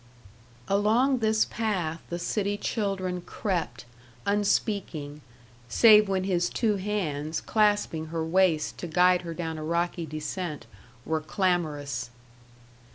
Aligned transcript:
Along 0.67 1.19
this 1.19 1.45
path 1.45 2.01
the 2.09 2.17
city 2.17 2.57
children 2.57 3.21
crept, 3.21 3.85
unspeaking, 4.25 5.21
save 5.69 6.09
when 6.09 6.23
his 6.23 6.49
two 6.49 6.77
hands, 6.77 7.39
clasping 7.39 8.07
her 8.07 8.25
waist 8.25 8.79
to 8.79 8.87
guide 8.87 9.21
her 9.21 9.35
down 9.35 9.59
a 9.59 9.63
rocky 9.63 10.07
descent, 10.07 10.65
were 11.05 11.21
clamorous. 11.21 12.09